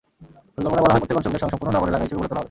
পরিকল্পনায় 0.53 0.81
বলা 0.83 0.91
হয়, 0.93 0.99
প্রত্যেক 1.01 1.17
অঞ্চলকে 1.19 1.39
স্বয়ংসম্পূর্ণ 1.41 1.71
নগর 1.75 1.89
এলাকা 1.91 2.03
হিসেবে 2.05 2.19
গড়ে 2.19 2.29
তোলা 2.29 2.37
হবে। 2.37 2.39